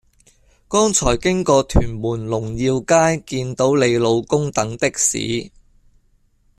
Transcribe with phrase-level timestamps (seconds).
[0.67, 5.51] 剛才經過屯門龍耀街見到你老公等的士